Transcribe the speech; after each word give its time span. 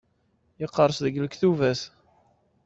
Yeqres 0.61 0.97
deg 1.03 1.15
lektubat. 1.23 1.81